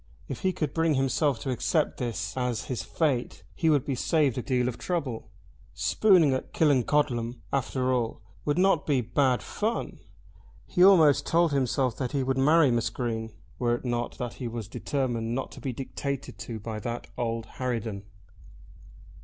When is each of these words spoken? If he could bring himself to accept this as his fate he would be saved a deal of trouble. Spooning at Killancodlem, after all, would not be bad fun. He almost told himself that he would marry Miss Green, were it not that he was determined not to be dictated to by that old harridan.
If 0.27 0.39
he 0.39 0.51
could 0.51 0.73
bring 0.73 0.95
himself 0.95 1.37
to 1.41 1.51
accept 1.51 1.97
this 1.99 2.35
as 2.35 2.63
his 2.63 2.81
fate 2.81 3.43
he 3.53 3.69
would 3.69 3.85
be 3.85 3.93
saved 3.93 4.35
a 4.35 4.41
deal 4.41 4.67
of 4.67 4.79
trouble. 4.79 5.29
Spooning 5.75 6.33
at 6.33 6.53
Killancodlem, 6.55 7.39
after 7.53 7.93
all, 7.93 8.23
would 8.43 8.57
not 8.57 8.87
be 8.87 9.01
bad 9.01 9.43
fun. 9.43 9.99
He 10.65 10.83
almost 10.83 11.27
told 11.27 11.51
himself 11.51 11.97
that 11.97 12.13
he 12.13 12.23
would 12.23 12.39
marry 12.39 12.71
Miss 12.71 12.89
Green, 12.89 13.31
were 13.59 13.75
it 13.75 13.85
not 13.85 14.17
that 14.17 14.33
he 14.41 14.47
was 14.47 14.67
determined 14.67 15.35
not 15.35 15.51
to 15.51 15.61
be 15.61 15.71
dictated 15.71 16.39
to 16.39 16.59
by 16.59 16.79
that 16.79 17.05
old 17.15 17.45
harridan. 17.59 18.01